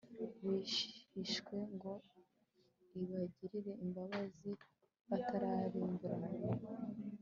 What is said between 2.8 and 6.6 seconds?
ibagirire imbabazi batarimburanwa